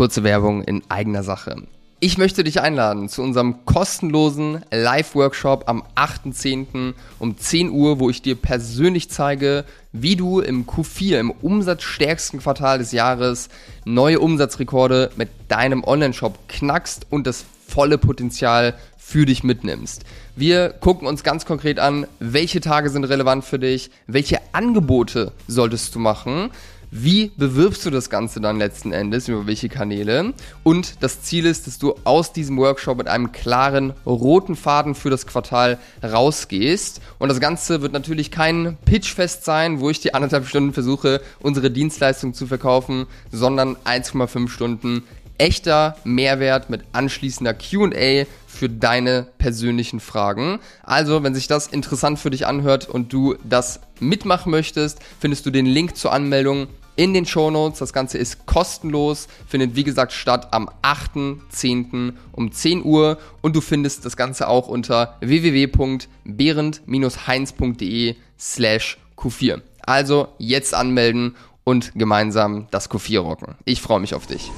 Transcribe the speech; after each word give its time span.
kurze 0.00 0.24
Werbung 0.24 0.62
in 0.62 0.80
eigener 0.88 1.22
Sache. 1.22 1.56
Ich 1.98 2.16
möchte 2.16 2.42
dich 2.42 2.62
einladen 2.62 3.10
zu 3.10 3.20
unserem 3.20 3.66
kostenlosen 3.66 4.64
Live-Workshop 4.70 5.64
am 5.66 5.82
8.10. 5.94 6.94
um 7.18 7.36
10 7.36 7.70
Uhr, 7.70 8.00
wo 8.00 8.08
ich 8.08 8.22
dir 8.22 8.34
persönlich 8.34 9.10
zeige, 9.10 9.66
wie 9.92 10.16
du 10.16 10.40
im 10.40 10.64
Q4, 10.64 11.18
im 11.18 11.30
umsatzstärksten 11.30 12.40
Quartal 12.40 12.78
des 12.78 12.92
Jahres, 12.92 13.50
neue 13.84 14.20
Umsatzrekorde 14.20 15.10
mit 15.16 15.28
deinem 15.48 15.84
Online-Shop 15.84 16.48
knackst 16.48 17.06
und 17.10 17.26
das 17.26 17.44
volle 17.68 17.98
Potenzial 17.98 18.72
für 18.96 19.26
dich 19.26 19.44
mitnimmst. 19.44 20.04
Wir 20.34 20.70
gucken 20.70 21.06
uns 21.06 21.24
ganz 21.24 21.44
konkret 21.44 21.78
an, 21.78 22.06
welche 22.20 22.62
Tage 22.62 22.88
sind 22.88 23.04
relevant 23.04 23.44
für 23.44 23.58
dich, 23.58 23.90
welche 24.06 24.38
Angebote 24.52 25.32
solltest 25.46 25.94
du 25.94 25.98
machen 25.98 26.50
wie 26.90 27.30
bewirbst 27.36 27.86
du 27.86 27.90
das 27.90 28.10
Ganze 28.10 28.40
dann 28.40 28.58
letzten 28.58 28.92
Endes, 28.92 29.28
über 29.28 29.46
welche 29.46 29.68
Kanäle? 29.68 30.34
Und 30.64 31.02
das 31.02 31.22
Ziel 31.22 31.46
ist, 31.46 31.66
dass 31.66 31.78
du 31.78 31.94
aus 32.04 32.32
diesem 32.32 32.56
Workshop 32.56 32.98
mit 32.98 33.06
einem 33.06 33.30
klaren 33.30 33.92
roten 34.04 34.56
Faden 34.56 34.94
für 34.94 35.10
das 35.10 35.26
Quartal 35.26 35.78
rausgehst. 36.02 37.00
Und 37.18 37.28
das 37.28 37.40
Ganze 37.40 37.82
wird 37.82 37.92
natürlich 37.92 38.30
kein 38.30 38.76
Pitchfest 38.84 39.44
sein, 39.44 39.80
wo 39.80 39.90
ich 39.90 40.00
die 40.00 40.14
anderthalb 40.14 40.46
Stunden 40.46 40.72
versuche, 40.72 41.20
unsere 41.40 41.70
Dienstleistung 41.70 42.34
zu 42.34 42.46
verkaufen, 42.46 43.06
sondern 43.30 43.76
1,5 43.84 44.48
Stunden 44.48 45.04
echter 45.38 45.96
Mehrwert 46.04 46.68
mit 46.68 46.82
anschließender 46.92 47.54
QA 47.54 48.26
für 48.46 48.68
deine 48.68 49.26
persönlichen 49.38 50.00
Fragen. 50.00 50.58
Also, 50.82 51.22
wenn 51.22 51.34
sich 51.34 51.46
das 51.46 51.68
interessant 51.68 52.18
für 52.18 52.30
dich 52.30 52.46
anhört 52.46 52.88
und 52.88 53.12
du 53.12 53.36
das 53.42 53.80
mitmachen 54.00 54.50
möchtest, 54.50 54.98
findest 55.18 55.46
du 55.46 55.50
den 55.50 55.66
Link 55.66 55.96
zur 55.96 56.12
Anmeldung 56.12 56.66
in 56.96 57.14
den 57.14 57.26
Shownotes. 57.26 57.78
Das 57.78 57.92
Ganze 57.92 58.18
ist 58.18 58.46
kostenlos, 58.46 59.28
findet 59.46 59.76
wie 59.76 59.84
gesagt 59.84 60.12
statt 60.12 60.48
am 60.52 60.68
8.10. 60.82 62.14
um 62.32 62.50
10 62.52 62.84
Uhr 62.84 63.18
und 63.40 63.54
du 63.56 63.60
findest 63.60 64.04
das 64.04 64.16
Ganze 64.16 64.48
auch 64.48 64.66
unter 64.68 65.16
www.behrend-heinz.de 65.20 68.16
slash 68.38 68.98
Q4. 69.16 69.62
Also 69.82 70.28
jetzt 70.38 70.74
anmelden 70.74 71.36
und 71.64 71.92
gemeinsam 71.94 72.66
das 72.70 72.90
Q4 72.90 73.20
rocken. 73.20 73.54
Ich 73.64 73.80
freue 73.80 74.00
mich 74.00 74.14
auf 74.14 74.26
dich. 74.26 74.50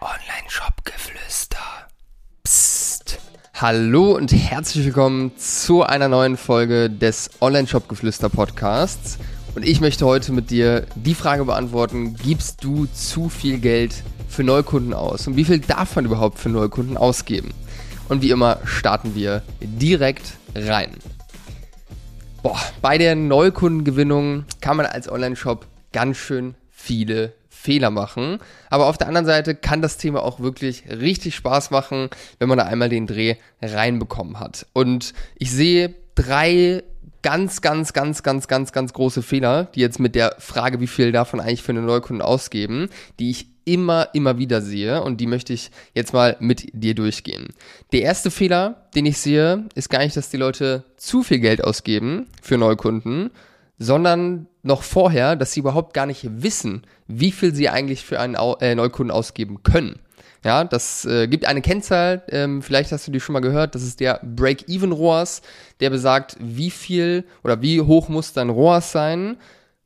Online-Shop-Geflüster. 0.00 1.58
Psst. 2.44 3.18
Hallo 3.54 4.16
und 4.16 4.32
herzlich 4.32 4.86
willkommen 4.86 5.36
zu 5.38 5.82
einer 5.82 6.08
neuen 6.08 6.36
Folge 6.36 6.90
des 6.90 7.30
Online-Shop-Geflüster 7.40 8.28
Podcasts. 8.28 9.18
Und 9.54 9.66
ich 9.66 9.82
möchte 9.82 10.06
heute 10.06 10.32
mit 10.32 10.50
dir 10.50 10.86
die 10.94 11.14
Frage 11.14 11.44
beantworten, 11.44 12.16
gibst 12.16 12.64
du 12.64 12.86
zu 12.86 13.28
viel 13.28 13.58
Geld 13.58 14.02
für 14.26 14.42
Neukunden 14.42 14.94
aus? 14.94 15.26
Und 15.26 15.36
wie 15.36 15.44
viel 15.44 15.58
darf 15.58 15.94
man 15.94 16.06
überhaupt 16.06 16.38
für 16.38 16.48
Neukunden 16.48 16.96
ausgeben? 16.96 17.52
Und 18.08 18.22
wie 18.22 18.30
immer 18.30 18.60
starten 18.64 19.14
wir 19.14 19.42
direkt 19.60 20.32
rein. 20.54 20.96
Boah, 22.42 22.58
bei 22.80 22.96
der 22.96 23.14
Neukundengewinnung 23.14 24.46
kann 24.62 24.78
man 24.78 24.86
als 24.86 25.10
Online-Shop 25.10 25.66
ganz 25.92 26.16
schön 26.16 26.54
viele 26.70 27.34
Fehler 27.50 27.90
machen. 27.90 28.38
Aber 28.70 28.86
auf 28.86 28.96
der 28.96 29.06
anderen 29.06 29.26
Seite 29.26 29.54
kann 29.54 29.82
das 29.82 29.98
Thema 29.98 30.22
auch 30.22 30.40
wirklich 30.40 30.84
richtig 30.88 31.36
Spaß 31.36 31.70
machen, 31.70 32.08
wenn 32.38 32.48
man 32.48 32.56
da 32.56 32.64
einmal 32.64 32.88
den 32.88 33.06
Dreh 33.06 33.36
reinbekommen 33.60 34.40
hat. 34.40 34.66
Und 34.72 35.12
ich 35.36 35.50
sehe 35.52 35.94
drei 36.14 36.82
ganz, 37.22 37.60
ganz, 37.60 37.92
ganz, 37.92 38.22
ganz, 38.22 38.48
ganz, 38.48 38.72
ganz 38.72 38.92
große 38.92 39.22
Fehler, 39.22 39.64
die 39.74 39.80
jetzt 39.80 40.00
mit 40.00 40.14
der 40.14 40.36
Frage, 40.38 40.80
wie 40.80 40.86
viel 40.86 41.12
davon 41.12 41.40
eigentlich 41.40 41.62
für 41.62 41.72
eine 41.72 41.82
Neukunden 41.82 42.22
ausgeben, 42.22 42.88
die 43.18 43.30
ich 43.30 43.46
immer, 43.64 44.08
immer 44.12 44.38
wieder 44.38 44.60
sehe 44.60 45.02
und 45.02 45.20
die 45.20 45.26
möchte 45.26 45.52
ich 45.52 45.70
jetzt 45.94 46.12
mal 46.12 46.36
mit 46.40 46.68
dir 46.72 46.94
durchgehen. 46.94 47.50
Der 47.92 48.02
erste 48.02 48.30
Fehler, 48.30 48.88
den 48.94 49.06
ich 49.06 49.18
sehe, 49.18 49.66
ist 49.74 49.88
gar 49.88 50.00
nicht, 50.00 50.16
dass 50.16 50.30
die 50.30 50.36
Leute 50.36 50.84
zu 50.96 51.22
viel 51.22 51.38
Geld 51.38 51.62
ausgeben 51.62 52.26
für 52.42 52.58
Neukunden, 52.58 53.30
sondern 53.78 54.46
noch 54.62 54.82
vorher, 54.82 55.36
dass 55.36 55.52
sie 55.52 55.60
überhaupt 55.60 55.94
gar 55.94 56.06
nicht 56.06 56.42
wissen, 56.42 56.82
wie 57.06 57.32
viel 57.32 57.54
sie 57.54 57.68
eigentlich 57.68 58.04
für 58.04 58.20
einen 58.20 58.34
äh, 58.34 58.74
Neukunden 58.74 59.10
ausgeben 59.10 59.62
können. 59.62 59.98
Ja, 60.44 60.64
das 60.64 61.04
äh, 61.04 61.28
gibt 61.28 61.46
eine 61.46 61.62
Kennzahl, 61.62 62.22
ähm, 62.28 62.62
vielleicht 62.62 62.90
hast 62.90 63.06
du 63.06 63.12
die 63.12 63.20
schon 63.20 63.32
mal 63.32 63.40
gehört, 63.40 63.76
das 63.76 63.82
ist 63.84 64.00
der 64.00 64.20
Break-Even-ROAS, 64.24 65.40
der 65.78 65.90
besagt, 65.90 66.36
wie 66.40 66.70
viel 66.70 67.24
oder 67.44 67.62
wie 67.62 67.80
hoch 67.80 68.08
muss 68.08 68.32
dein 68.32 68.50
ROAS 68.50 68.90
sein, 68.90 69.36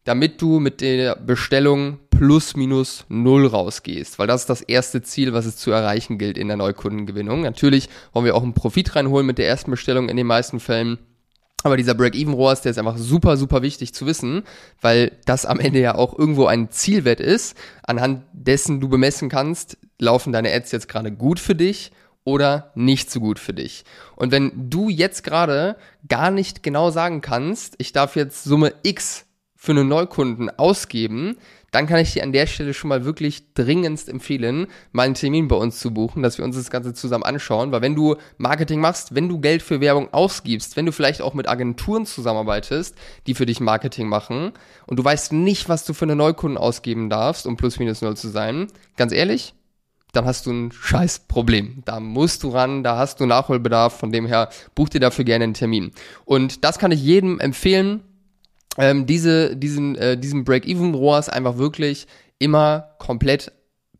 damit 0.04 0.40
du 0.40 0.58
mit 0.58 0.80
der 0.80 1.16
Bestellung 1.16 1.98
plus 2.10 2.56
minus 2.56 3.04
null 3.10 3.46
rausgehst, 3.46 4.18
weil 4.18 4.26
das 4.26 4.42
ist 4.42 4.50
das 4.50 4.62
erste 4.62 5.02
Ziel, 5.02 5.34
was 5.34 5.44
es 5.44 5.56
zu 5.56 5.72
erreichen 5.72 6.16
gilt 6.16 6.38
in 6.38 6.48
der 6.48 6.56
Neukundengewinnung. 6.56 7.42
Natürlich 7.42 7.90
wollen 8.12 8.24
wir 8.24 8.34
auch 8.34 8.42
einen 8.42 8.54
Profit 8.54 8.96
reinholen 8.96 9.26
mit 9.26 9.36
der 9.36 9.48
ersten 9.48 9.70
Bestellung 9.70 10.08
in 10.08 10.16
den 10.16 10.26
meisten 10.26 10.60
Fällen. 10.60 10.98
Aber 11.64 11.76
dieser 11.76 11.94
Break-Even-ROAS, 11.94 12.62
der 12.62 12.70
ist 12.70 12.78
einfach 12.78 12.96
super, 12.96 13.36
super 13.36 13.60
wichtig 13.60 13.92
zu 13.92 14.06
wissen, 14.06 14.44
weil 14.80 15.12
das 15.26 15.44
am 15.44 15.58
Ende 15.58 15.80
ja 15.80 15.96
auch 15.96 16.16
irgendwo 16.18 16.46
ein 16.46 16.70
Zielwert 16.70 17.20
ist, 17.20 17.56
anhand 17.82 18.22
dessen 18.32 18.80
du 18.80 18.88
bemessen 18.88 19.28
kannst, 19.28 19.76
laufen 19.98 20.32
deine 20.32 20.52
Ads 20.52 20.72
jetzt 20.72 20.88
gerade 20.88 21.12
gut 21.12 21.40
für 21.40 21.54
dich 21.54 21.92
oder 22.24 22.72
nicht 22.74 23.10
so 23.10 23.20
gut 23.20 23.38
für 23.38 23.54
dich. 23.54 23.84
Und 24.16 24.32
wenn 24.32 24.68
du 24.68 24.88
jetzt 24.88 25.22
gerade 25.22 25.76
gar 26.08 26.30
nicht 26.30 26.62
genau 26.62 26.90
sagen 26.90 27.20
kannst, 27.20 27.76
ich 27.78 27.92
darf 27.92 28.16
jetzt 28.16 28.44
Summe 28.44 28.74
X 28.82 29.26
für 29.54 29.72
einen 29.72 29.88
Neukunden 29.88 30.50
ausgeben, 30.50 31.36
dann 31.70 31.86
kann 31.86 32.00
ich 32.00 32.14
dir 32.14 32.22
an 32.22 32.32
der 32.32 32.46
Stelle 32.46 32.72
schon 32.72 32.88
mal 32.88 33.04
wirklich 33.04 33.52
dringendst 33.52 34.08
empfehlen, 34.08 34.66
mal 34.92 35.02
einen 35.02 35.14
Termin 35.14 35.46
bei 35.46 35.56
uns 35.56 35.78
zu 35.78 35.92
buchen, 35.92 36.22
dass 36.22 36.38
wir 36.38 36.44
uns 36.44 36.56
das 36.56 36.70
Ganze 36.70 36.94
zusammen 36.94 37.24
anschauen. 37.24 37.70
Weil 37.70 37.82
wenn 37.82 37.94
du 37.94 38.16
Marketing 38.38 38.80
machst, 38.80 39.14
wenn 39.14 39.28
du 39.28 39.40
Geld 39.40 39.62
für 39.62 39.80
Werbung 39.80 40.12
ausgibst, 40.12 40.76
wenn 40.76 40.86
du 40.86 40.92
vielleicht 40.92 41.20
auch 41.20 41.34
mit 41.34 41.48
Agenturen 41.48 42.06
zusammenarbeitest, 42.06 42.96
die 43.26 43.34
für 43.34 43.46
dich 43.46 43.60
Marketing 43.60 44.08
machen 44.08 44.52
und 44.86 44.98
du 44.98 45.04
weißt 45.04 45.32
nicht, 45.32 45.68
was 45.68 45.84
du 45.84 45.92
für 45.92 46.06
eine 46.06 46.16
Neukunden 46.16 46.58
ausgeben 46.58 47.10
darfst, 47.10 47.46
um 47.46 47.56
plus 47.56 47.78
minus 47.78 48.02
null 48.02 48.16
zu 48.16 48.28
sein, 48.28 48.68
ganz 48.96 49.12
ehrlich, 49.12 49.54
dann 50.12 50.24
hast 50.24 50.46
du 50.46 50.52
ein 50.52 50.72
scheiß 50.72 51.20
Problem. 51.28 51.82
Da 51.84 52.00
musst 52.00 52.42
du 52.42 52.50
ran, 52.50 52.82
da 52.82 52.96
hast 52.96 53.20
du 53.20 53.26
Nachholbedarf, 53.26 53.98
von 53.98 54.12
dem 54.12 54.26
her 54.26 54.48
buch 54.74 54.88
dir 54.88 55.00
dafür 55.00 55.24
gerne 55.24 55.44
einen 55.44 55.54
Termin. 55.54 55.92
Und 56.24 56.64
das 56.64 56.78
kann 56.78 56.92
ich 56.92 57.02
jedem 57.02 57.38
empfehlen 57.38 58.02
ähm, 58.78 59.06
diese, 59.06 59.56
diesen, 59.56 59.96
äh, 59.96 60.18
diesen 60.18 60.44
Break-Even-ROAS 60.44 61.28
einfach 61.28 61.58
wirklich 61.58 62.06
immer 62.38 62.90
komplett 62.98 63.52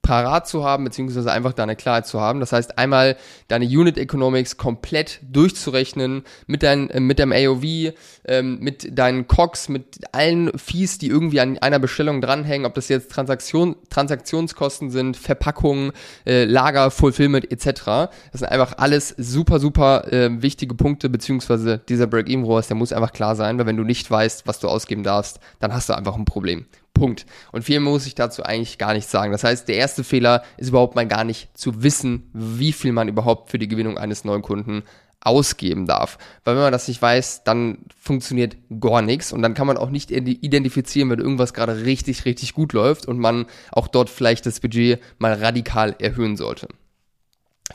parat 0.06 0.46
zu 0.46 0.64
haben, 0.64 0.84
beziehungsweise 0.84 1.32
einfach 1.32 1.52
da 1.52 1.64
eine 1.64 1.74
Klarheit 1.74 2.06
zu 2.06 2.20
haben. 2.20 2.38
Das 2.38 2.52
heißt, 2.52 2.78
einmal 2.78 3.16
deine 3.48 3.64
Unit 3.64 3.98
Economics 3.98 4.56
komplett 4.56 5.18
durchzurechnen 5.28 6.22
mit, 6.46 6.62
dein, 6.62 6.88
äh, 6.90 7.00
mit 7.00 7.18
deinem 7.18 7.32
AOV, 7.32 7.92
ähm, 8.24 8.60
mit 8.60 8.96
deinen 8.96 9.26
COX, 9.26 9.68
mit 9.68 9.98
allen 10.12 10.56
Fees, 10.56 10.98
die 10.98 11.08
irgendwie 11.08 11.40
an 11.40 11.58
einer 11.58 11.80
Bestellung 11.80 12.20
dranhängen, 12.20 12.66
ob 12.66 12.74
das 12.74 12.88
jetzt 12.88 13.10
Transaktion, 13.10 13.74
Transaktionskosten 13.90 14.90
sind, 14.90 15.16
Verpackungen, 15.16 15.90
äh, 16.24 16.44
Lager, 16.44 16.92
Fulfillment 16.92 17.50
etc. 17.50 17.82
Das 17.84 18.10
sind 18.34 18.48
einfach 18.48 18.74
alles 18.78 19.08
super, 19.18 19.58
super 19.58 20.12
äh, 20.12 20.40
wichtige 20.40 20.76
Punkte, 20.76 21.08
beziehungsweise 21.08 21.80
dieser 21.88 22.06
Break-Even-ROAS, 22.06 22.68
der 22.68 22.76
muss 22.76 22.92
einfach 22.92 23.12
klar 23.12 23.34
sein, 23.34 23.58
weil 23.58 23.66
wenn 23.66 23.76
du 23.76 23.82
nicht 23.82 24.08
weißt, 24.08 24.46
was 24.46 24.60
du 24.60 24.68
ausgeben 24.68 25.02
darfst, 25.02 25.40
dann 25.58 25.74
hast 25.74 25.88
du 25.88 25.96
einfach 25.96 26.14
ein 26.14 26.24
Problem. 26.24 26.66
Punkt. 26.96 27.26
Und 27.52 27.62
viel 27.62 27.80
muss 27.80 28.06
ich 28.06 28.14
dazu 28.14 28.42
eigentlich 28.42 28.78
gar 28.78 28.94
nicht 28.94 29.08
sagen. 29.08 29.32
Das 29.32 29.44
heißt, 29.44 29.68
der 29.68 29.76
erste 29.76 30.02
Fehler 30.02 30.42
ist 30.56 30.70
überhaupt 30.70 30.94
mal 30.94 31.06
gar 31.06 31.24
nicht 31.24 31.56
zu 31.56 31.82
wissen, 31.82 32.30
wie 32.32 32.72
viel 32.72 32.92
man 32.92 33.08
überhaupt 33.08 33.50
für 33.50 33.58
die 33.58 33.68
Gewinnung 33.68 33.98
eines 33.98 34.24
neuen 34.24 34.42
Kunden 34.42 34.82
ausgeben 35.20 35.86
darf. 35.86 36.18
Weil 36.44 36.54
wenn 36.54 36.62
man 36.62 36.72
das 36.72 36.88
nicht 36.88 37.02
weiß, 37.02 37.44
dann 37.44 37.78
funktioniert 37.98 38.56
gar 38.80 39.02
nichts 39.02 39.32
und 39.32 39.42
dann 39.42 39.54
kann 39.54 39.66
man 39.66 39.76
auch 39.76 39.90
nicht 39.90 40.10
identifizieren, 40.10 41.10
wenn 41.10 41.18
irgendwas 41.18 41.52
gerade 41.52 41.84
richtig, 41.84 42.24
richtig 42.24 42.54
gut 42.54 42.72
läuft 42.72 43.06
und 43.06 43.18
man 43.18 43.46
auch 43.72 43.88
dort 43.88 44.08
vielleicht 44.08 44.46
das 44.46 44.60
Budget 44.60 45.00
mal 45.18 45.34
radikal 45.34 45.96
erhöhen 45.98 46.36
sollte. 46.36 46.68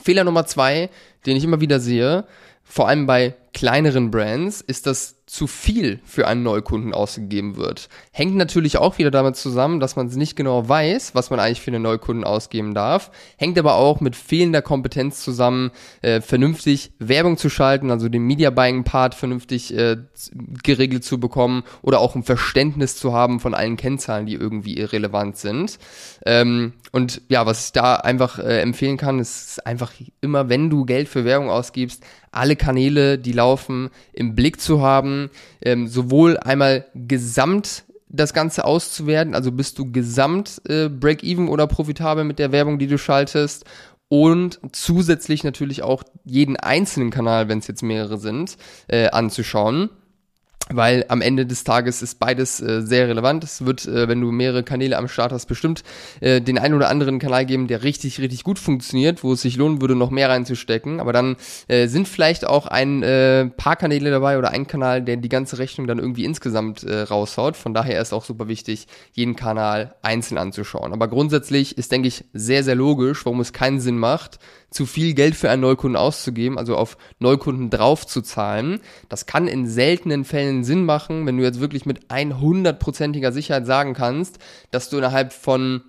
Fehler 0.02 0.24
Nummer 0.24 0.46
zwei, 0.46 0.90
den 1.26 1.36
ich 1.36 1.44
immer 1.44 1.60
wieder 1.60 1.80
sehe, 1.80 2.26
vor 2.64 2.88
allem 2.88 3.06
bei 3.06 3.36
kleineren 3.54 4.12
Brands, 4.12 4.62
ist 4.62 4.88
das 4.88 5.21
zu 5.32 5.48
viel 5.48 6.02
für 6.04 6.28
einen 6.28 6.44
Neukunden 6.44 6.94
ausgegeben 6.94 7.56
wird. 7.56 7.88
Hängt 8.12 8.36
natürlich 8.36 8.78
auch 8.78 8.98
wieder 8.98 9.12
damit 9.12 9.38
zusammen, 9.38 9.80
dass 9.80 9.96
man 9.96 10.08
nicht 10.08 10.36
genau 10.36 10.68
weiß, 10.68 11.16
was 11.16 11.30
man 11.30 11.40
eigentlich 11.40 11.62
für 11.62 11.72
einen 11.72 11.84
Neukunden 11.84 12.26
ausgeben 12.26 12.74
darf. 12.74 13.12
Hängt 13.38 13.58
aber 13.58 13.76
auch 13.76 14.02
mit 14.02 14.18
fehlender 14.18 14.62
Kompetenz 14.62 15.24
zusammen, 15.24 15.72
äh, 16.02 16.20
vernünftig 16.20 16.92
Werbung 17.00 17.38
zu 17.38 17.50
schalten, 17.50 17.92
also 17.92 18.10
den 18.10 18.24
Media 18.24 18.50
Buying 18.50 18.84
Part 18.84 19.16
vernünftig 19.16 19.74
äh, 19.74 20.00
geregelt 20.64 21.06
zu 21.06 21.18
bekommen 21.18 21.64
oder 21.82 22.02
auch 22.02 22.16
ein 22.16 22.24
Verständnis 22.24 22.98
zu 22.98 23.14
haben 23.14 23.40
von 23.40 23.54
allen 23.54 23.78
Kennzahlen, 23.78 24.26
die 24.26 24.36
irgendwie 24.36 24.78
irrelevant 24.78 25.38
sind. 25.38 25.80
Ähm, 26.26 26.74
und 26.92 27.22
ja, 27.30 27.46
was 27.46 27.68
ich 27.68 27.72
da 27.72 27.96
einfach 27.96 28.38
äh, 28.38 28.60
empfehlen 28.60 28.98
kann, 28.98 29.20
ist 29.20 29.66
einfach 29.66 29.94
immer, 30.20 30.50
wenn 30.50 30.70
du 30.70 30.84
Geld 30.84 31.08
für 31.08 31.24
Werbung 31.24 31.50
ausgibst, 31.50 32.04
alle 32.32 32.56
Kanäle, 32.56 33.18
die 33.18 33.34
laufen, 33.34 33.90
im 34.14 34.36
Blick 34.36 34.62
zu 34.62 34.82
haben, 34.82 35.21
ähm, 35.62 35.88
sowohl 35.88 36.38
einmal 36.38 36.86
gesamt 36.96 37.84
das 38.08 38.34
Ganze 38.34 38.66
auszuwerten. 38.66 39.36
Also 39.36 39.52
bist 39.52 39.80
du 39.80 39.92
gesamt 39.92 40.62
äh, 40.68 40.90
Break-Even 40.90 41.48
oder 41.48 41.68
profitabel 41.68 42.24
mit 42.24 42.40
der 42.40 42.52
Werbung, 42.52 42.80
die 42.80 42.88
du 42.88 42.98
schaltest 42.98 43.66
und 44.10 44.60
zusätzlich 44.74 45.44
natürlich 45.44 45.84
auch 45.84 46.04
jeden 46.26 46.58
einzelnen 46.58 47.12
Kanal, 47.12 47.48
wenn 47.48 47.60
es 47.60 47.68
jetzt 47.68 47.84
mehrere 47.84 48.18
sind, 48.18 48.58
äh, 48.88 49.10
anzuschauen 49.10 49.90
weil 50.74 51.06
am 51.08 51.22
Ende 51.22 51.46
des 51.46 51.64
Tages 51.64 52.02
ist 52.02 52.20
beides 52.20 52.62
äh, 52.62 52.82
sehr 52.82 53.08
relevant. 53.08 53.44
Es 53.44 53.66
wird, 53.66 53.86
äh, 53.86 54.08
wenn 54.08 54.22
du 54.22 54.32
mehrere 54.32 54.64
Kanäle 54.64 54.98
am 54.98 55.08
Start 55.08 55.32
hast, 55.32 55.46
bestimmt 55.46 55.84
äh, 56.20 56.42
den 56.42 56.58
einen 56.58 56.74
oder 56.74 56.90
anderen 56.90 57.20
Kanal 57.20 57.46
geben, 57.46 57.68
der 57.68 57.84
richtig, 57.84 58.20
richtig 58.20 58.44
gut 58.44 58.60
funktioniert, 58.60 59.24
wo 59.24 59.34
es 59.34 59.42
sich 59.42 59.58
lohnen 59.58 59.82
würde, 59.82 59.96
noch 59.96 60.10
mehr 60.10 60.30
reinzustecken. 60.30 61.00
Aber 61.00 61.14
dann 61.14 61.36
äh, 61.68 61.88
sind 61.88 62.08
vielleicht 62.08 62.46
auch 62.46 62.68
ein 62.68 63.04
äh, 63.04 63.46
paar 63.46 63.76
Kanäle 63.76 64.12
dabei 64.12 64.38
oder 64.38 64.52
ein 64.52 64.68
Kanal, 64.68 65.02
der 65.02 65.18
die 65.18 65.30
ganze 65.30 65.58
Rechnung 65.58 65.88
dann 65.88 66.00
irgendwie 66.00 66.26
insgesamt 66.26 66.84
äh, 66.84 67.02
raushaut. 67.02 67.58
Von 67.58 67.74
daher 67.74 68.02
ist 68.02 68.14
auch 68.14 68.26
super 68.26 68.48
wichtig, 68.48 68.88
jeden 69.14 69.36
Kanal 69.36 69.96
einzeln 70.02 70.38
anzuschauen. 70.38 70.94
Aber 70.94 71.08
grundsätzlich 71.08 71.78
ist, 71.78 71.92
denke 71.92 72.08
ich, 72.08 72.26
sehr, 72.34 72.64
sehr 72.64 72.76
logisch, 72.76 73.26
warum 73.26 73.40
es 73.40 73.54
keinen 73.54 73.80
Sinn 73.80 73.98
macht, 73.98 74.40
zu 74.72 74.86
viel 74.86 75.14
Geld 75.14 75.36
für 75.36 75.50
einen 75.50 75.62
Neukunden 75.62 75.98
auszugeben, 75.98 76.58
also 76.58 76.78
auf 76.78 76.98
Neukunden 77.20 77.70
drauf 77.70 78.08
zu 78.08 78.22
zahlen. 78.22 78.80
Das 79.10 79.26
kann 79.26 79.48
in 79.48 79.68
seltenen 79.68 80.24
Fällen 80.24 80.61
Sinn 80.64 80.86
machen, 80.86 81.26
wenn 81.26 81.38
du 81.38 81.44
jetzt 81.44 81.60
wirklich 81.60 81.86
mit 81.86 82.08
100%iger 82.08 83.32
Sicherheit 83.32 83.66
sagen 83.66 83.94
kannst, 83.94 84.40
dass 84.72 84.90
du 84.90 84.98
innerhalb 84.98 85.34
von 85.34 85.84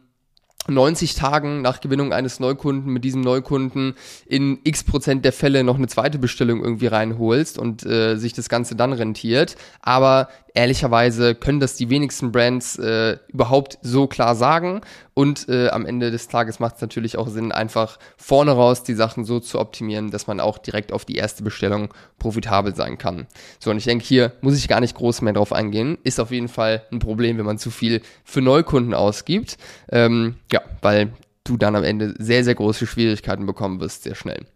90 0.69 1.17
Tagen 1.17 1.61
nach 1.61 1.81
Gewinnung 1.81 2.13
eines 2.13 2.39
Neukunden 2.39 2.93
mit 2.93 3.03
diesem 3.03 3.21
Neukunden 3.21 3.95
in 4.27 4.61
x 4.63 4.85
Prozent 4.85 5.25
der 5.25 5.33
Fälle 5.33 5.65
noch 5.65 5.77
eine 5.77 5.89
zweite 5.89 6.19
Bestellung 6.19 6.63
irgendwie 6.63 6.87
reinholst 6.87 7.59
und 7.59 7.85
äh, 7.85 8.17
sich 8.17 8.33
das 8.33 8.49
Ganze 8.49 8.77
dann 8.77 8.93
rentiert. 8.93 9.57
Aber 9.81 10.29
ehrlicherweise 10.55 11.35
können 11.35 11.61
das 11.61 11.77
die 11.77 11.91
wenigsten 11.91 12.33
Brands 12.33 12.79
äh, 12.79 13.19
überhaupt 13.29 13.79
so 13.83 14.07
klar 14.07 14.35
sagen. 14.35 14.81
Und 15.15 15.49
äh, 15.49 15.69
am 15.69 15.87
Ende 15.87 16.11
des 16.11 16.29
Tages 16.29 16.59
macht 16.59 16.77
es 16.77 16.81
natürlich 16.81 17.19
auch 17.19 17.29
Sinn, 17.29 17.53
einfach 17.53 17.99
vorne 18.17 18.53
raus 18.53 18.83
die 18.83 18.95
Sachen 18.95 19.25
so 19.25 19.41
zu 19.41 19.59
optimieren, 19.59 20.11
dass 20.11 20.27
man 20.27 20.41
auch 20.41 20.59
direkt 20.59 20.93
auf 20.93 21.05
die 21.05 21.17
erste 21.17 21.43
Bestellung 21.43 21.93
profitabel 22.19 22.75
sein 22.75 22.99
kann. 22.99 23.27
So, 23.59 23.71
und 23.71 23.77
ich 23.77 23.85
denke, 23.85 24.05
hier 24.05 24.33
muss 24.41 24.57
ich 24.57 24.69
gar 24.69 24.81
nicht 24.81 24.97
groß 24.97 25.23
mehr 25.23 25.35
drauf 25.35 25.53
eingehen. 25.53 25.99
Ist 26.03 26.21
auf 26.21 26.31
jeden 26.31 26.49
Fall 26.49 26.83
ein 26.93 26.99
Problem, 26.99 27.39
wenn 27.39 27.47
man 27.47 27.59
zu 27.59 27.71
viel 27.71 28.01
für 28.25 28.41
Neukunden 28.41 28.95
ausgibt. 28.95 29.59
Ähm, 29.91 30.37
ja, 30.51 30.63
weil 30.81 31.13
du 31.45 31.57
dann 31.57 31.77
am 31.77 31.85
Ende 31.85 32.15
sehr, 32.19 32.45
sehr 32.45 32.55
große 32.55 32.87
Schwierigkeiten 32.87 33.47
bekommen 33.47 33.81
wirst, 33.81 34.05
sehr 34.05 34.15
schnell. 34.15 34.47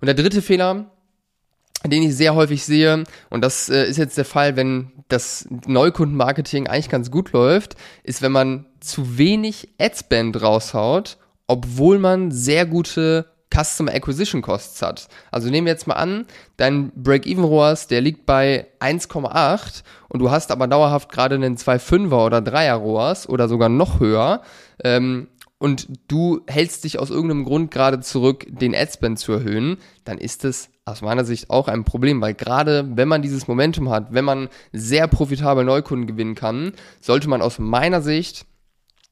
Und 0.00 0.06
der 0.06 0.14
dritte 0.14 0.42
Fehler, 0.42 0.90
den 1.86 2.02
ich 2.02 2.16
sehr 2.16 2.34
häufig 2.34 2.64
sehe, 2.64 3.04
und 3.30 3.42
das 3.42 3.68
äh, 3.68 3.84
ist 3.84 3.98
jetzt 3.98 4.18
der 4.18 4.24
Fall, 4.24 4.56
wenn 4.56 4.92
das 5.08 5.46
Neukundenmarketing 5.66 6.66
eigentlich 6.66 6.88
ganz 6.88 7.10
gut 7.10 7.32
läuft, 7.32 7.76
ist, 8.02 8.22
wenn 8.22 8.32
man 8.32 8.66
zu 8.80 9.18
wenig 9.18 9.68
Adspend 9.78 10.40
raushaut, 10.42 11.18
obwohl 11.46 11.98
man 11.98 12.30
sehr 12.30 12.66
gute 12.66 13.26
Customer 13.54 13.94
Acquisition 13.94 14.42
Costs 14.42 14.82
hat. 14.82 15.08
Also 15.30 15.48
nehmen 15.48 15.66
wir 15.66 15.72
jetzt 15.72 15.86
mal 15.86 15.94
an, 15.94 16.26
dein 16.56 16.92
Break-Even 16.94 17.44
ROAS, 17.44 17.86
der 17.86 18.00
liegt 18.00 18.26
bei 18.26 18.66
1,8 18.80 19.82
und 20.08 20.20
du 20.20 20.30
hast 20.30 20.50
aber 20.50 20.66
dauerhaft 20.66 21.10
gerade 21.10 21.36
einen 21.36 21.56
2,5er 21.56 22.26
oder 22.26 22.38
3er 22.38 22.74
ROAS 22.74 23.28
oder 23.28 23.48
sogar 23.48 23.68
noch 23.68 24.00
höher. 24.00 24.42
Ähm, 24.84 25.28
und 25.58 25.88
du 26.06 26.42
hältst 26.46 26.84
dich 26.84 26.98
aus 27.00 27.10
irgendeinem 27.10 27.44
Grund 27.44 27.70
gerade 27.70 28.00
zurück, 28.00 28.46
den 28.48 28.74
Adspend 28.74 29.18
zu 29.18 29.32
erhöhen, 29.32 29.78
dann 30.04 30.18
ist 30.18 30.44
es 30.44 30.70
aus 30.90 31.02
meiner 31.02 31.24
Sicht 31.24 31.50
auch 31.50 31.68
ein 31.68 31.84
Problem, 31.84 32.20
weil 32.20 32.34
gerade 32.34 32.88
wenn 32.94 33.08
man 33.08 33.22
dieses 33.22 33.48
Momentum 33.48 33.90
hat, 33.90 34.12
wenn 34.12 34.24
man 34.24 34.48
sehr 34.72 35.06
profitabel 35.08 35.64
Neukunden 35.64 36.06
gewinnen 36.06 36.34
kann, 36.34 36.72
sollte 37.00 37.28
man 37.28 37.42
aus 37.42 37.58
meiner 37.58 38.02
Sicht 38.02 38.46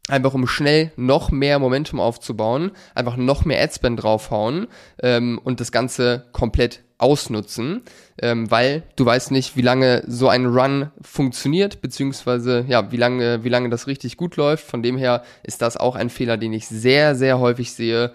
einfach 0.08 0.34
um 0.34 0.46
schnell 0.46 0.92
noch 0.96 1.30
mehr 1.30 1.58
Momentum 1.58 2.00
aufzubauen, 2.00 2.72
einfach 2.94 3.16
noch 3.16 3.44
mehr 3.44 3.62
Adspend 3.62 4.02
draufhauen 4.02 4.68
ähm, 5.02 5.40
und 5.42 5.60
das 5.60 5.72
Ganze 5.72 6.26
komplett 6.32 6.82
ausnutzen, 6.98 7.82
ähm, 8.22 8.50
weil 8.50 8.84
du 8.96 9.04
weißt 9.04 9.30
nicht, 9.30 9.56
wie 9.56 9.62
lange 9.62 10.02
so 10.06 10.28
ein 10.28 10.46
Run 10.46 10.90
funktioniert, 11.02 11.82
beziehungsweise 11.82 12.64
ja, 12.68 12.90
wie 12.90 12.96
lange, 12.96 13.44
wie 13.44 13.50
lange 13.50 13.68
das 13.68 13.86
richtig 13.86 14.16
gut 14.16 14.36
läuft. 14.36 14.64
Von 14.64 14.82
dem 14.82 14.96
her 14.96 15.22
ist 15.42 15.60
das 15.60 15.76
auch 15.76 15.96
ein 15.96 16.08
Fehler, 16.08 16.36
den 16.36 16.52
ich 16.52 16.66
sehr, 16.68 17.14
sehr 17.14 17.38
häufig 17.38 17.72
sehe. 17.72 18.12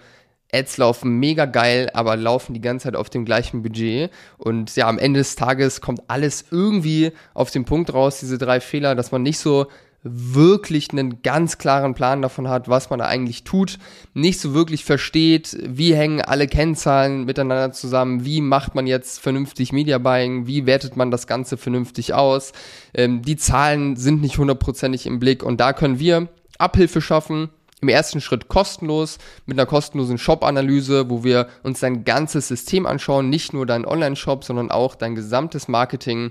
Ads 0.54 0.76
laufen 0.76 1.18
mega 1.18 1.46
geil, 1.46 1.90
aber 1.94 2.16
laufen 2.16 2.54
die 2.54 2.60
ganze 2.60 2.84
Zeit 2.84 2.96
auf 2.96 3.10
dem 3.10 3.24
gleichen 3.24 3.62
Budget. 3.62 4.10
Und 4.36 4.74
ja, 4.76 4.88
am 4.88 4.98
Ende 4.98 5.20
des 5.20 5.34
Tages 5.34 5.80
kommt 5.80 6.02
alles 6.08 6.44
irgendwie 6.50 7.12
auf 7.34 7.50
den 7.50 7.64
Punkt 7.64 7.92
raus, 7.94 8.20
diese 8.20 8.38
drei 8.38 8.60
Fehler, 8.60 8.94
dass 8.94 9.12
man 9.12 9.22
nicht 9.22 9.38
so 9.38 9.66
wirklich 10.04 10.90
einen 10.90 11.22
ganz 11.22 11.58
klaren 11.58 11.94
Plan 11.94 12.22
davon 12.22 12.48
hat, 12.48 12.68
was 12.68 12.90
man 12.90 12.98
da 12.98 13.06
eigentlich 13.06 13.44
tut, 13.44 13.78
nicht 14.14 14.40
so 14.40 14.52
wirklich 14.52 14.84
versteht, 14.84 15.56
wie 15.62 15.94
hängen 15.94 16.20
alle 16.20 16.48
Kennzahlen 16.48 17.24
miteinander 17.24 17.72
zusammen, 17.72 18.24
wie 18.24 18.40
macht 18.40 18.74
man 18.74 18.86
jetzt 18.86 19.20
vernünftig 19.20 19.72
Media 19.72 19.98
Buying, 19.98 20.46
wie 20.46 20.66
wertet 20.66 20.96
man 20.96 21.12
das 21.12 21.26
Ganze 21.26 21.56
vernünftig 21.56 22.14
aus. 22.14 22.52
Ähm, 22.94 23.22
die 23.22 23.36
Zahlen 23.36 23.96
sind 23.96 24.20
nicht 24.22 24.38
hundertprozentig 24.38 25.06
im 25.06 25.20
Blick 25.20 25.44
und 25.44 25.60
da 25.60 25.72
können 25.72 26.00
wir 26.00 26.28
Abhilfe 26.58 27.00
schaffen. 27.00 27.50
Im 27.82 27.88
ersten 27.88 28.20
Schritt 28.20 28.46
kostenlos 28.46 29.18
mit 29.44 29.58
einer 29.58 29.66
kostenlosen 29.66 30.16
Shop-Analyse, 30.16 31.10
wo 31.10 31.24
wir 31.24 31.48
uns 31.64 31.80
dein 31.80 32.04
ganzes 32.04 32.46
System 32.46 32.86
anschauen, 32.86 33.28
nicht 33.28 33.52
nur 33.52 33.66
deinen 33.66 33.86
Online-Shop, 33.86 34.44
sondern 34.44 34.70
auch 34.70 34.94
dein 34.94 35.16
gesamtes 35.16 35.66
Marketing 35.66 36.30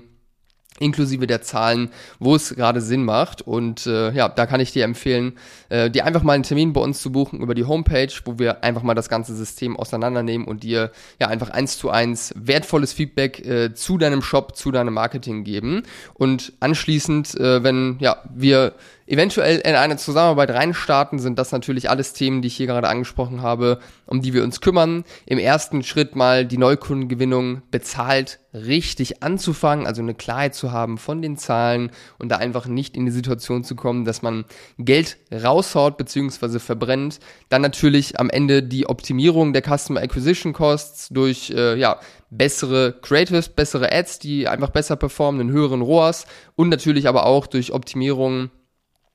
inklusive 0.78 1.26
der 1.26 1.42
Zahlen, 1.42 1.90
wo 2.18 2.34
es 2.34 2.54
gerade 2.54 2.80
Sinn 2.80 3.04
macht. 3.04 3.42
Und 3.42 3.86
äh, 3.86 4.12
ja, 4.12 4.30
da 4.30 4.46
kann 4.46 4.60
ich 4.60 4.72
dir 4.72 4.84
empfehlen, 4.84 5.34
äh, 5.68 5.90
dir 5.90 6.06
einfach 6.06 6.22
mal 6.22 6.32
einen 6.32 6.42
Termin 6.42 6.72
bei 6.72 6.80
uns 6.80 7.02
zu 7.02 7.12
buchen 7.12 7.40
über 7.40 7.54
die 7.54 7.64
Homepage, 7.64 8.12
wo 8.24 8.38
wir 8.38 8.64
einfach 8.64 8.82
mal 8.82 8.94
das 8.94 9.10
ganze 9.10 9.34
System 9.34 9.76
auseinandernehmen 9.76 10.46
und 10.46 10.62
dir 10.62 10.90
ja 11.20 11.28
einfach 11.28 11.50
eins 11.50 11.76
zu 11.76 11.90
eins 11.90 12.32
wertvolles 12.34 12.94
Feedback 12.94 13.44
äh, 13.46 13.74
zu 13.74 13.98
deinem 13.98 14.22
Shop, 14.22 14.56
zu 14.56 14.70
deinem 14.70 14.94
Marketing 14.94 15.44
geben. 15.44 15.82
Und 16.14 16.54
anschließend, 16.60 17.38
äh, 17.38 17.62
wenn 17.62 17.98
ja 18.00 18.16
wir 18.34 18.74
eventuell 19.06 19.58
in 19.58 19.74
eine 19.74 19.96
Zusammenarbeit 19.96 20.50
reinstarten, 20.50 21.18
sind 21.18 21.38
das 21.38 21.52
natürlich 21.52 21.90
alles 21.90 22.12
Themen, 22.12 22.42
die 22.42 22.48
ich 22.48 22.56
hier 22.56 22.66
gerade 22.66 22.88
angesprochen 22.88 23.42
habe, 23.42 23.78
um 24.06 24.22
die 24.22 24.34
wir 24.34 24.42
uns 24.42 24.60
kümmern. 24.60 25.04
Im 25.26 25.38
ersten 25.38 25.82
Schritt 25.82 26.16
mal 26.16 26.46
die 26.46 26.58
Neukundengewinnung 26.58 27.62
bezahlt 27.70 28.40
richtig 28.54 29.22
anzufangen, 29.22 29.86
also 29.86 30.02
eine 30.02 30.14
Klarheit 30.14 30.54
zu 30.54 30.72
haben 30.72 30.98
von 30.98 31.22
den 31.22 31.36
Zahlen 31.36 31.90
und 32.18 32.28
da 32.28 32.36
einfach 32.36 32.66
nicht 32.66 32.96
in 32.96 33.06
die 33.06 33.12
Situation 33.12 33.64
zu 33.64 33.74
kommen, 33.74 34.04
dass 34.04 34.22
man 34.22 34.44
Geld 34.78 35.16
raushaut 35.32 35.96
bzw. 35.96 36.58
verbrennt. 36.58 37.18
Dann 37.48 37.62
natürlich 37.62 38.20
am 38.20 38.28
Ende 38.28 38.62
die 38.62 38.88
Optimierung 38.88 39.52
der 39.52 39.62
Customer 39.62 40.02
Acquisition 40.02 40.52
Costs 40.52 41.08
durch 41.08 41.50
äh, 41.50 41.78
ja, 41.78 41.98
bessere 42.30 42.94
Creatives, 43.00 43.48
bessere 43.48 43.90
Ads, 43.92 44.18
die 44.18 44.48
einfach 44.48 44.70
besser 44.70 44.96
performen, 44.96 45.40
einen 45.40 45.52
höheren 45.52 45.80
ROAS 45.80 46.26
und 46.54 46.68
natürlich 46.68 47.08
aber 47.08 47.26
auch 47.26 47.46
durch 47.46 47.72
Optimierung 47.72 48.50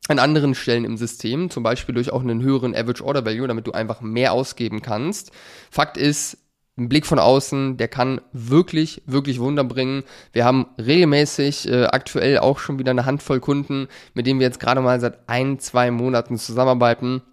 an 0.09 0.19
anderen 0.19 0.55
Stellen 0.55 0.85
im 0.85 0.97
System, 0.97 1.49
zum 1.49 1.63
Beispiel 1.63 1.95
durch 1.95 2.11
auch 2.11 2.21
einen 2.21 2.41
höheren 2.41 2.75
Average 2.75 3.03
Order 3.03 3.25
Value, 3.25 3.47
damit 3.47 3.67
du 3.67 3.71
einfach 3.71 4.01
mehr 4.01 4.33
ausgeben 4.33 4.81
kannst. 4.81 5.31
Fakt 5.71 5.97
ist, 5.97 6.37
ein 6.77 6.89
Blick 6.89 7.07
von 7.07 7.17
außen, 7.17 7.77
der 7.77 7.87
kann 7.87 8.21
wirklich, 8.33 9.01
wirklich 9.07 9.39
Wunder 9.39 9.63
bringen. 9.63 10.03
Wir 10.31 10.45
haben 10.45 10.67
regelmäßig 10.77 11.67
äh, 11.67 11.85
aktuell 11.85 12.37
auch 12.37 12.59
schon 12.59 12.77
wieder 12.77 12.91
eine 12.91 13.05
Handvoll 13.05 13.39
Kunden, 13.39 13.87
mit 14.13 14.27
denen 14.27 14.39
wir 14.39 14.45
jetzt 14.45 14.59
gerade 14.59 14.81
mal 14.81 14.99
seit 14.99 15.27
ein, 15.27 15.59
zwei 15.59 15.89
Monaten 15.89 16.37
zusammenarbeiten 16.37 17.23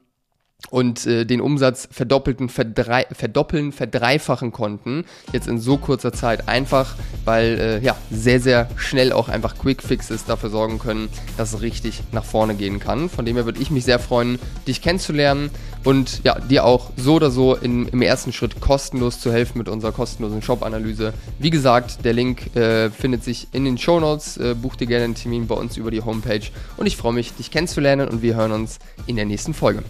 und 0.70 1.06
äh, 1.06 1.25
den 1.25 1.40
Umsatz 1.40 1.88
verdoppelten, 1.90 2.49
verdrei 2.49 3.06
verdoppeln, 3.12 3.73
verdreifachen 3.73 4.52
konnten. 4.52 5.04
Jetzt 5.32 5.46
in 5.46 5.58
so 5.58 5.76
kurzer 5.76 6.12
Zeit 6.12 6.49
einfach, 6.49 6.94
weil 7.25 7.58
äh, 7.61 7.84
ja 7.84 7.96
sehr, 8.11 8.40
sehr 8.40 8.68
schnell 8.76 9.12
auch 9.12 9.28
einfach 9.28 9.56
Quick 9.58 9.82
Fixes 9.82 10.25
dafür 10.25 10.50
sorgen 10.50 10.78
können, 10.78 11.08
dass 11.37 11.52
es 11.52 11.61
richtig 11.61 12.02
nach 12.12 12.25
vorne 12.25 12.54
gehen 12.54 12.80
kann. 12.80 13.08
Von 13.08 13.25
dem 13.25 13.37
her 13.37 13.44
würde 13.44 13.61
ich 13.61 13.70
mich 13.70 13.84
sehr 13.84 13.99
freuen, 13.99 14.38
dich 14.66 14.80
kennenzulernen 14.80 15.50
und 15.84 16.25
ja, 16.25 16.38
dir 16.40 16.64
auch 16.64 16.90
so 16.96 17.14
oder 17.14 17.30
so 17.30 17.54
in, 17.54 17.87
im 17.88 18.00
ersten 18.00 18.32
Schritt 18.32 18.61
kostenlos 18.61 19.20
zu 19.20 19.30
helfen 19.30 19.58
mit 19.58 19.68
unserer 19.68 19.92
kostenlosen 19.92 20.42
Shop-Analyse. 20.42 21.12
Wie 21.38 21.50
gesagt, 21.50 22.04
der 22.04 22.14
Link 22.14 22.56
äh, 22.56 22.90
findet 22.90 23.23
sich 23.23 23.49
in 23.52 23.64
den 23.64 23.76
Show 23.76 24.00
Notes. 24.00 24.38
Äh, 24.38 24.54
buch 24.54 24.76
dir 24.76 24.87
gerne 24.87 25.04
einen 25.04 25.14
Termin 25.14 25.46
bei 25.46 25.54
uns 25.54 25.76
über 25.76 25.90
die 25.90 26.00
Homepage 26.00 26.49
und 26.78 26.87
ich 26.87 26.96
freue 26.96 27.12
mich, 27.12 27.34
dich 27.34 27.50
kennenzulernen 27.50 28.08
und 28.08 28.23
wir 28.23 28.34
hören 28.34 28.52
uns 28.52 28.78
in 29.06 29.16
der 29.16 29.26
nächsten 29.26 29.52
Folge. 29.52 29.82